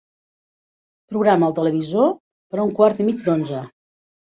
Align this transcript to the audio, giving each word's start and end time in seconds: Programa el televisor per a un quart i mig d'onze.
Programa 1.11 1.51
el 1.53 1.55
televisor 1.59 2.09
per 2.17 2.59
a 2.61 2.67
un 2.71 2.75
quart 2.83 3.05
i 3.05 3.09
mig 3.13 3.25
d'onze. 3.29 3.65